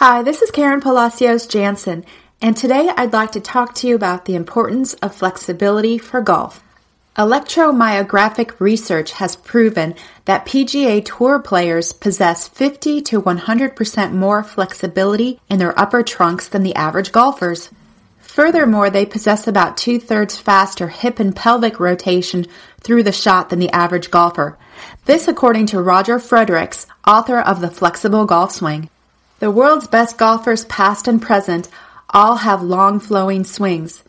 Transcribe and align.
Hi, 0.00 0.22
this 0.22 0.42
is 0.42 0.52
Karen 0.52 0.80
Palacios 0.80 1.48
Jensen, 1.48 2.04
and 2.40 2.56
today 2.56 2.88
I'd 2.96 3.12
like 3.12 3.32
to 3.32 3.40
talk 3.40 3.74
to 3.74 3.88
you 3.88 3.96
about 3.96 4.26
the 4.26 4.36
importance 4.36 4.94
of 4.94 5.12
flexibility 5.12 5.98
for 5.98 6.20
golf. 6.20 6.62
Electromyographic 7.16 8.60
research 8.60 9.10
has 9.14 9.34
proven 9.34 9.96
that 10.24 10.46
PGA 10.46 11.04
Tour 11.04 11.40
players 11.40 11.92
possess 11.92 12.46
50 12.46 13.02
to 13.02 13.20
100% 13.20 14.12
more 14.12 14.44
flexibility 14.44 15.40
in 15.50 15.58
their 15.58 15.76
upper 15.76 16.04
trunks 16.04 16.46
than 16.46 16.62
the 16.62 16.76
average 16.76 17.10
golfers. 17.10 17.70
Furthermore, 18.20 18.90
they 18.90 19.04
possess 19.04 19.48
about 19.48 19.76
two 19.76 19.98
thirds 19.98 20.38
faster 20.38 20.86
hip 20.86 21.18
and 21.18 21.34
pelvic 21.34 21.80
rotation 21.80 22.46
through 22.80 23.02
the 23.02 23.10
shot 23.10 23.50
than 23.50 23.58
the 23.58 23.70
average 23.70 24.12
golfer. 24.12 24.56
This 25.06 25.26
according 25.26 25.66
to 25.66 25.82
Roger 25.82 26.20
Fredericks, 26.20 26.86
author 27.04 27.40
of 27.40 27.60
The 27.60 27.68
Flexible 27.68 28.26
Golf 28.26 28.52
Swing. 28.52 28.90
The 29.40 29.50
world's 29.52 29.86
best 29.86 30.18
golfers, 30.18 30.64
past 30.64 31.06
and 31.06 31.22
present, 31.22 31.68
all 32.10 32.36
have 32.36 32.60
long 32.60 32.98
flowing 32.98 33.44
swings. 33.44 34.02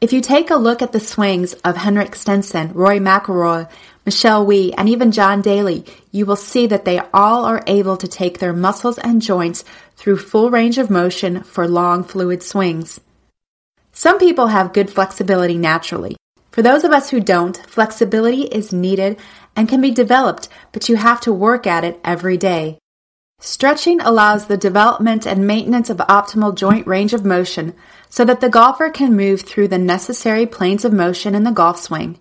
If 0.00 0.14
you 0.14 0.22
take 0.22 0.50
a 0.50 0.56
look 0.56 0.80
at 0.80 0.92
the 0.92 0.98
swings 0.98 1.52
of 1.62 1.76
Henrik 1.76 2.14
Stenson, 2.14 2.72
Rory 2.72 2.98
McIlroy, 2.98 3.68
Michelle 4.06 4.46
Wie, 4.46 4.72
and 4.72 4.88
even 4.88 5.12
John 5.12 5.42
Daly, 5.42 5.84
you 6.10 6.24
will 6.24 6.36
see 6.36 6.66
that 6.66 6.86
they 6.86 7.00
all 7.12 7.44
are 7.44 7.62
able 7.66 7.98
to 7.98 8.08
take 8.08 8.38
their 8.38 8.54
muscles 8.54 8.98
and 8.98 9.20
joints 9.20 9.62
through 9.96 10.16
full 10.16 10.50
range 10.50 10.78
of 10.78 10.88
motion 10.88 11.42
for 11.42 11.68
long 11.68 12.02
fluid 12.02 12.42
swings. 12.42 12.98
Some 13.92 14.18
people 14.18 14.46
have 14.46 14.72
good 14.72 14.90
flexibility 14.90 15.58
naturally. 15.58 16.16
For 16.50 16.62
those 16.62 16.82
of 16.82 16.92
us 16.92 17.10
who 17.10 17.20
don't, 17.20 17.56
flexibility 17.68 18.42
is 18.42 18.72
needed 18.72 19.18
and 19.54 19.68
can 19.68 19.82
be 19.82 19.90
developed, 19.90 20.48
but 20.72 20.88
you 20.88 20.96
have 20.96 21.20
to 21.20 21.32
work 21.32 21.66
at 21.66 21.84
it 21.84 22.00
every 22.04 22.38
day. 22.38 22.78
Stretching 23.44 24.00
allows 24.00 24.46
the 24.46 24.56
development 24.56 25.26
and 25.26 25.48
maintenance 25.48 25.90
of 25.90 25.96
optimal 25.96 26.54
joint 26.54 26.86
range 26.86 27.12
of 27.12 27.24
motion 27.24 27.74
so 28.08 28.24
that 28.24 28.40
the 28.40 28.48
golfer 28.48 28.88
can 28.88 29.16
move 29.16 29.40
through 29.40 29.66
the 29.66 29.78
necessary 29.78 30.46
planes 30.46 30.84
of 30.84 30.92
motion 30.92 31.34
in 31.34 31.42
the 31.42 31.50
golf 31.50 31.80
swing. 31.80 32.20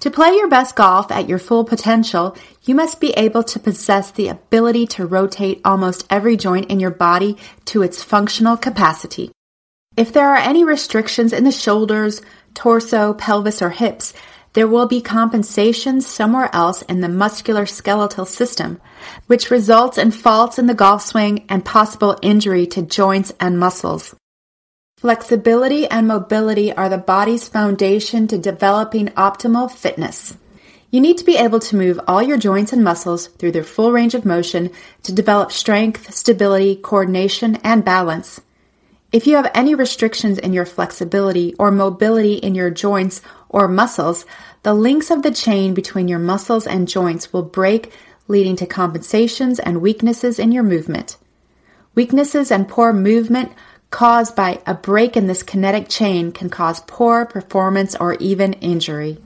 To 0.00 0.10
play 0.10 0.32
your 0.32 0.48
best 0.48 0.74
golf 0.74 1.12
at 1.12 1.28
your 1.28 1.38
full 1.38 1.64
potential, 1.64 2.36
you 2.64 2.74
must 2.74 3.00
be 3.00 3.12
able 3.12 3.44
to 3.44 3.60
possess 3.60 4.10
the 4.10 4.26
ability 4.26 4.88
to 4.88 5.06
rotate 5.06 5.60
almost 5.64 6.04
every 6.10 6.36
joint 6.36 6.68
in 6.72 6.80
your 6.80 6.90
body 6.90 7.36
to 7.66 7.82
its 7.82 8.02
functional 8.02 8.56
capacity. 8.56 9.30
If 9.96 10.12
there 10.12 10.28
are 10.28 10.36
any 10.36 10.64
restrictions 10.64 11.32
in 11.32 11.44
the 11.44 11.52
shoulders, 11.52 12.20
torso, 12.54 13.14
pelvis, 13.14 13.62
or 13.62 13.70
hips, 13.70 14.12
there 14.52 14.68
will 14.68 14.86
be 14.86 15.00
compensations 15.00 16.06
somewhere 16.06 16.50
else 16.52 16.82
in 16.82 17.00
the 17.00 17.08
muscular 17.08 17.66
skeletal 17.66 18.24
system, 18.24 18.80
which 19.26 19.50
results 19.50 19.98
in 19.98 20.10
faults 20.10 20.58
in 20.58 20.66
the 20.66 20.74
golf 20.74 21.02
swing 21.02 21.44
and 21.48 21.64
possible 21.64 22.18
injury 22.22 22.66
to 22.66 22.82
joints 22.82 23.32
and 23.38 23.58
muscles. 23.58 24.14
Flexibility 24.98 25.86
and 25.86 26.08
mobility 26.08 26.72
are 26.72 26.88
the 26.88 26.98
body's 26.98 27.46
foundation 27.46 28.26
to 28.26 28.36
developing 28.36 29.08
optimal 29.08 29.70
fitness. 29.70 30.36
You 30.90 31.00
need 31.00 31.18
to 31.18 31.24
be 31.24 31.36
able 31.36 31.60
to 31.60 31.76
move 31.76 32.00
all 32.08 32.22
your 32.22 32.38
joints 32.38 32.72
and 32.72 32.82
muscles 32.82 33.26
through 33.26 33.52
their 33.52 33.62
full 33.62 33.92
range 33.92 34.14
of 34.14 34.24
motion 34.24 34.70
to 35.02 35.12
develop 35.12 35.52
strength, 35.52 36.12
stability, 36.14 36.76
coordination, 36.76 37.56
and 37.56 37.84
balance. 37.84 38.40
If 39.10 39.26
you 39.26 39.36
have 39.36 39.50
any 39.54 39.74
restrictions 39.74 40.38
in 40.38 40.52
your 40.52 40.66
flexibility 40.66 41.54
or 41.58 41.70
mobility 41.70 42.34
in 42.34 42.54
your 42.54 42.68
joints 42.68 43.22
or 43.48 43.66
muscles, 43.66 44.26
the 44.64 44.74
links 44.74 45.10
of 45.10 45.22
the 45.22 45.30
chain 45.30 45.72
between 45.72 46.08
your 46.08 46.18
muscles 46.18 46.66
and 46.66 46.86
joints 46.86 47.32
will 47.32 47.42
break, 47.42 47.90
leading 48.26 48.54
to 48.56 48.66
compensations 48.66 49.58
and 49.58 49.80
weaknesses 49.80 50.38
in 50.38 50.52
your 50.52 50.62
movement. 50.62 51.16
Weaknesses 51.94 52.50
and 52.50 52.68
poor 52.68 52.92
movement 52.92 53.50
caused 53.88 54.36
by 54.36 54.60
a 54.66 54.74
break 54.74 55.16
in 55.16 55.26
this 55.26 55.42
kinetic 55.42 55.88
chain 55.88 56.30
can 56.30 56.50
cause 56.50 56.80
poor 56.80 57.24
performance 57.24 57.96
or 57.96 58.12
even 58.16 58.52
injury. 58.54 59.22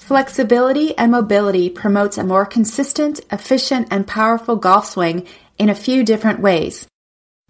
Flexibility 0.00 0.98
and 0.98 1.12
mobility 1.12 1.70
promotes 1.70 2.18
a 2.18 2.24
more 2.24 2.44
consistent, 2.44 3.20
efficient, 3.30 3.86
and 3.88 4.04
powerful 4.04 4.56
golf 4.56 4.86
swing 4.86 5.28
in 5.58 5.68
a 5.68 5.76
few 5.76 6.02
different 6.02 6.40
ways. 6.40 6.88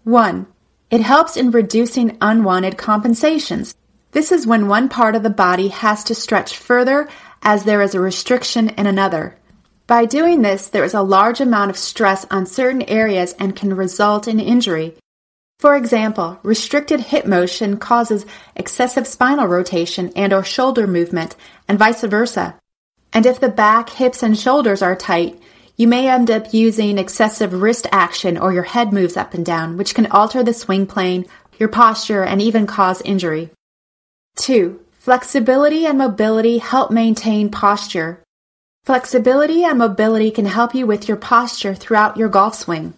1. 0.03 0.45
It 0.93 1.01
helps 1.01 1.37
in 1.37 1.49
reducing 1.49 2.19
unwanted 2.21 2.77
compensations. 2.77 3.73
This 4.11 4.31
is 4.31 4.45
when 4.45 4.67
one 4.67 4.89
part 4.89 5.15
of 5.15 5.23
the 5.23 5.31
body 5.31 5.69
has 5.69 6.03
to 6.03 6.13
stretch 6.13 6.55
further 6.55 7.09
as 7.41 7.63
there 7.63 7.81
is 7.81 7.95
a 7.95 7.99
restriction 7.99 8.69
in 8.69 8.85
another. 8.85 9.35
By 9.87 10.05
doing 10.05 10.43
this, 10.43 10.67
there 10.67 10.83
is 10.83 10.93
a 10.93 11.01
large 11.01 11.41
amount 11.41 11.71
of 11.71 11.79
stress 11.79 12.27
on 12.29 12.45
certain 12.45 12.83
areas 12.83 13.33
and 13.39 13.55
can 13.55 13.75
result 13.75 14.27
in 14.27 14.39
injury. 14.39 14.93
For 15.57 15.75
example, 15.75 16.37
restricted 16.43 16.99
hip 16.99 17.25
motion 17.25 17.77
causes 17.77 18.27
excessive 18.55 19.07
spinal 19.07 19.47
rotation 19.47 20.13
and 20.15 20.31
or 20.31 20.43
shoulder 20.43 20.85
movement 20.85 21.35
and 21.67 21.79
vice 21.79 22.03
versa. 22.03 22.53
And 23.11 23.25
if 23.25 23.39
the 23.39 23.49
back, 23.49 23.89
hips, 23.89 24.21
and 24.21 24.37
shoulders 24.37 24.83
are 24.83 24.95
tight, 24.95 25.41
you 25.75 25.87
may 25.87 26.07
end 26.07 26.29
up 26.29 26.53
using 26.53 26.97
excessive 26.97 27.53
wrist 27.61 27.87
action 27.91 28.37
or 28.37 28.53
your 28.53 28.63
head 28.63 28.93
moves 28.93 29.17
up 29.17 29.33
and 29.33 29.45
down, 29.45 29.77
which 29.77 29.95
can 29.95 30.05
alter 30.07 30.43
the 30.43 30.53
swing 30.53 30.85
plane, 30.85 31.25
your 31.57 31.69
posture, 31.69 32.23
and 32.23 32.41
even 32.41 32.67
cause 32.67 33.01
injury. 33.01 33.49
2. 34.35 34.79
Flexibility 34.91 35.85
and 35.85 35.97
mobility 35.97 36.59
help 36.59 36.91
maintain 36.91 37.49
posture. 37.49 38.23
Flexibility 38.85 39.63
and 39.63 39.79
mobility 39.79 40.29
can 40.29 40.45
help 40.45 40.75
you 40.75 40.85
with 40.85 41.07
your 41.07 41.17
posture 41.17 41.73
throughout 41.73 42.17
your 42.17 42.29
golf 42.29 42.55
swing. 42.55 42.93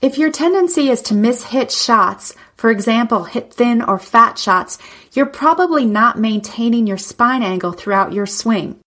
If 0.00 0.18
your 0.18 0.32
tendency 0.32 0.90
is 0.90 1.00
to 1.02 1.14
miss 1.14 1.44
hit 1.44 1.70
shots, 1.70 2.34
for 2.56 2.70
example, 2.70 3.24
hit 3.24 3.54
thin 3.54 3.82
or 3.82 3.98
fat 3.98 4.38
shots, 4.38 4.78
you're 5.12 5.26
probably 5.26 5.86
not 5.86 6.18
maintaining 6.18 6.86
your 6.86 6.98
spine 6.98 7.42
angle 7.42 7.72
throughout 7.72 8.12
your 8.12 8.26
swing. 8.26 8.80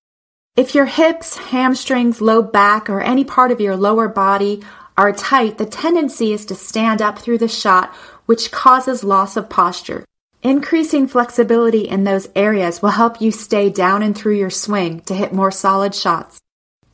If 0.55 0.73
your 0.73 0.85
hips, 0.85 1.35
hamstrings, 1.35 2.21
low 2.21 2.41
back, 2.41 2.89
or 2.89 3.01
any 3.01 3.25
part 3.25 3.51
of 3.51 3.59
your 3.59 3.75
lower 3.75 4.07
body 4.07 4.63
are 4.95 5.11
tight, 5.11 5.57
the 5.57 5.66
tendency 5.66 6.31
is 6.31 6.45
to 6.45 6.55
stand 6.55 7.01
up 7.01 7.19
through 7.19 7.39
the 7.39 7.49
shot, 7.49 7.93
which 8.25 8.51
causes 8.51 9.03
loss 9.03 9.35
of 9.35 9.49
posture. 9.49 10.05
Increasing 10.41 11.09
flexibility 11.09 11.81
in 11.81 12.05
those 12.05 12.29
areas 12.38 12.81
will 12.81 12.91
help 12.91 13.19
you 13.19 13.31
stay 13.33 13.69
down 13.69 14.01
and 14.01 14.16
through 14.16 14.38
your 14.38 14.49
swing 14.49 15.01
to 15.01 15.13
hit 15.13 15.33
more 15.33 15.51
solid 15.51 15.93
shots. 15.93 16.39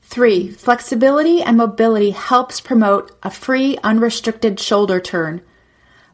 3. 0.01 0.49
Flexibility 0.49 1.43
and 1.43 1.55
mobility 1.55 2.09
helps 2.09 2.59
promote 2.61 3.11
a 3.21 3.29
free, 3.29 3.77
unrestricted 3.83 4.59
shoulder 4.59 4.99
turn. 4.99 5.39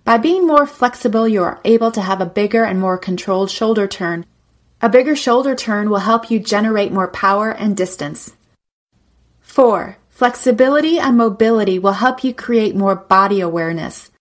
By 0.04 0.18
being 0.18 0.46
more 0.46 0.68
flexible, 0.68 1.30
you 1.30 1.44
are 1.44 1.62
able 1.64 1.92
to 1.92 2.02
have 2.02 2.20
a 2.20 2.26
bigger 2.26 2.66
and 2.66 2.82
more 2.82 2.98
controlled 2.98 3.50
shoulder 3.50 3.88
turn, 3.88 4.26
a 4.82 4.90
bigger 4.90 5.16
shoulder 5.16 5.56
turn 5.56 5.90
will 5.90 5.98
help 5.98 6.30
you 6.30 6.40
generate 6.40 6.92
more 6.92 7.08
power 7.08 7.50
and 7.52 7.76
distance. 7.76 8.34
4. 9.42 9.98
Flexibility 10.10 11.00
and 11.00 11.18
mobility 11.18 11.80
will 11.80 11.94
help 11.94 12.24
you 12.24 12.34
create 12.34 12.76
more 12.76 12.96
body 12.96 13.42
awareness. 13.42 14.12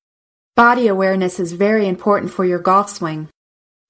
Body 0.55 0.89
awareness 0.89 1.39
is 1.39 1.53
very 1.53 1.87
important 1.87 2.33
for 2.33 2.45
your 2.45 2.59
golf 2.59 2.89
swing. 2.89 3.29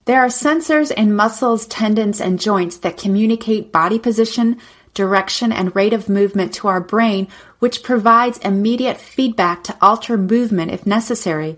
There 0.07 0.21
are 0.21 0.29
sensors 0.29 0.91
in 0.91 1.15
muscles, 1.15 1.67
tendons, 1.67 2.21
and 2.21 2.41
joints 2.41 2.79
that 2.79 2.97
communicate 2.97 3.73
body 3.73 3.99
position, 3.99 4.59
direction, 4.95 5.53
and 5.53 5.75
rate 5.77 5.93
of 5.93 6.09
movement 6.09 6.55
to 6.55 6.69
our 6.69 6.81
brain, 6.81 7.29
which 7.61 7.83
provides 7.85 8.39
immediate 8.39 9.01
feedback 9.01 9.63
to 9.65 9.77
alter 9.81 10.17
movement 10.17 10.73
if 10.73 10.87
necessary. 10.87 11.57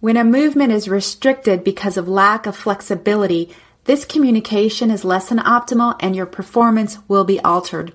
When 0.00 0.16
a 0.16 0.24
movement 0.24 0.72
is 0.72 0.88
restricted 0.88 1.62
because 1.62 1.96
of 1.96 2.08
lack 2.08 2.46
of 2.46 2.56
flexibility, 2.56 3.54
this 3.84 4.04
communication 4.04 4.90
is 4.90 5.04
less 5.04 5.28
than 5.28 5.38
optimal 5.38 5.96
and 6.00 6.14
your 6.14 6.26
performance 6.26 6.98
will 7.08 7.24
be 7.24 7.40
altered. 7.40 7.92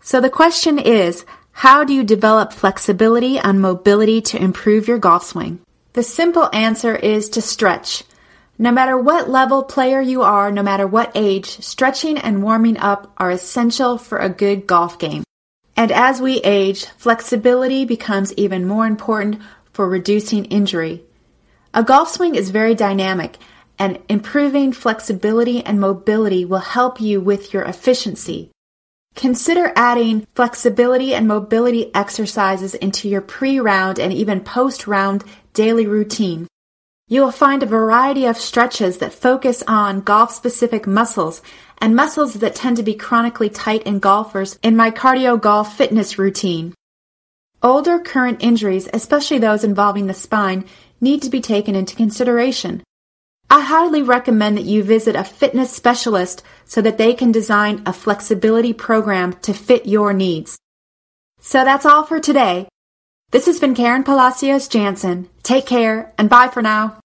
So 0.00 0.20
the 0.20 0.30
question 0.30 0.78
is, 0.78 1.24
how 1.52 1.84
do 1.84 1.94
you 1.94 2.04
develop 2.04 2.52
flexibility 2.52 3.38
and 3.38 3.60
mobility 3.60 4.20
to 4.22 4.42
improve 4.42 4.88
your 4.88 4.98
golf 4.98 5.24
swing? 5.24 5.60
The 5.94 6.02
simple 6.02 6.50
answer 6.52 6.94
is 6.94 7.30
to 7.30 7.40
stretch. 7.40 8.04
No 8.58 8.70
matter 8.70 8.96
what 8.96 9.30
level 9.30 9.62
player 9.62 10.00
you 10.00 10.22
are, 10.22 10.50
no 10.50 10.62
matter 10.62 10.86
what 10.86 11.12
age, 11.14 11.60
stretching 11.60 12.18
and 12.18 12.42
warming 12.42 12.76
up 12.78 13.12
are 13.16 13.30
essential 13.30 13.98
for 13.98 14.18
a 14.18 14.28
good 14.28 14.66
golf 14.66 14.98
game. 14.98 15.24
And 15.76 15.92
as 15.92 16.20
we 16.20 16.40
age, 16.40 16.86
flexibility 16.96 17.84
becomes 17.84 18.32
even 18.34 18.66
more 18.66 18.86
important 18.86 19.40
for 19.72 19.88
reducing 19.88 20.46
injury. 20.46 21.04
A 21.74 21.82
golf 21.82 22.10
swing 22.10 22.34
is 22.34 22.50
very 22.50 22.74
dynamic 22.74 23.36
and 23.78 23.98
improving 24.08 24.72
flexibility 24.72 25.64
and 25.64 25.80
mobility 25.80 26.44
will 26.44 26.58
help 26.58 27.00
you 27.00 27.20
with 27.20 27.52
your 27.52 27.62
efficiency. 27.64 28.50
Consider 29.14 29.72
adding 29.76 30.26
flexibility 30.34 31.14
and 31.14 31.26
mobility 31.26 31.94
exercises 31.94 32.74
into 32.74 33.08
your 33.08 33.22
pre-round 33.22 33.98
and 33.98 34.12
even 34.12 34.40
post-round 34.40 35.24
daily 35.54 35.86
routine. 35.86 36.46
You 37.08 37.22
will 37.22 37.30
find 37.30 37.62
a 37.62 37.66
variety 37.66 38.26
of 38.26 38.36
stretches 38.36 38.98
that 38.98 39.14
focus 39.14 39.62
on 39.66 40.00
golf-specific 40.00 40.86
muscles 40.86 41.40
and 41.78 41.96
muscles 41.96 42.34
that 42.34 42.54
tend 42.54 42.76
to 42.78 42.82
be 42.82 42.94
chronically 42.94 43.48
tight 43.48 43.84
in 43.84 44.00
golfers 44.00 44.58
in 44.62 44.76
my 44.76 44.90
cardio 44.90 45.40
golf 45.40 45.76
fitness 45.76 46.18
routine. 46.18 46.74
Older 47.62 47.98
current 47.98 48.42
injuries, 48.42 48.88
especially 48.92 49.38
those 49.38 49.64
involving 49.64 50.08
the 50.08 50.14
spine, 50.14 50.66
need 51.00 51.22
to 51.22 51.30
be 51.30 51.40
taken 51.40 51.74
into 51.74 51.96
consideration. 51.96 52.82
I 53.48 53.60
highly 53.60 54.02
recommend 54.02 54.56
that 54.56 54.64
you 54.64 54.82
visit 54.82 55.14
a 55.14 55.22
fitness 55.22 55.70
specialist 55.70 56.42
so 56.64 56.80
that 56.82 56.98
they 56.98 57.14
can 57.14 57.30
design 57.30 57.82
a 57.86 57.92
flexibility 57.92 58.72
program 58.72 59.34
to 59.42 59.52
fit 59.52 59.86
your 59.86 60.12
needs. 60.12 60.58
So 61.40 61.64
that's 61.64 61.86
all 61.86 62.04
for 62.04 62.18
today. 62.18 62.68
This 63.30 63.46
has 63.46 63.60
been 63.60 63.74
Karen 63.74 64.02
Palacios 64.02 64.68
Jensen. 64.68 65.28
Take 65.42 65.66
care 65.66 66.12
and 66.18 66.28
bye 66.28 66.48
for 66.48 66.62
now. 66.62 66.98